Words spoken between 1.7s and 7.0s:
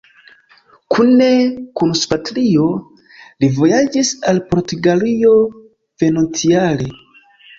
kun sia patro, li vojaĝis al Portugalio venontjare.